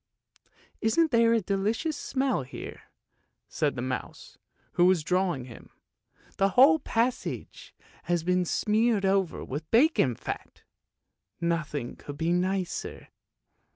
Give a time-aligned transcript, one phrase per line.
[0.81, 2.85] "Isn't there a delicious smell here?"
[3.47, 4.39] said the mouse
[4.71, 5.69] who was drawing him;"
[6.39, 7.75] the whole passage
[8.05, 10.63] has been smeared over with bacon fat!
[11.39, 13.09] Nothing could be nicer."